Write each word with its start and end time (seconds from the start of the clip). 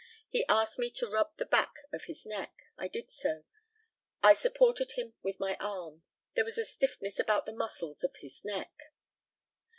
He 0.29 0.47
asked 0.49 0.79
me 0.79 0.89
to 0.95 1.07
rub 1.07 1.35
the 1.37 1.45
back 1.45 1.75
of 1.93 2.05
his 2.05 2.25
neck. 2.25 2.51
I 2.75 2.87
did 2.87 3.11
so. 3.11 3.43
I 4.23 4.33
supported 4.33 4.93
him 4.93 5.13
with 5.21 5.39
my 5.39 5.55
arm. 5.59 6.01
There 6.33 6.43
was 6.43 6.57
a 6.57 6.65
stiffness 6.65 7.19
about 7.19 7.45
the 7.45 7.53
muscles 7.53 8.03
of 8.03 8.15
his 8.15 8.43
neck. 8.43 8.73